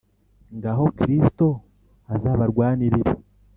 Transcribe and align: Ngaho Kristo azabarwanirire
Ngaho 0.57 0.85
Kristo 0.99 1.47
azabarwanirire 2.13 3.01